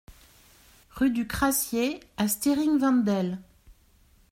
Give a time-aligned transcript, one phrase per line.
[0.95, 3.37] Rue du Crassier à Stiring-Wendel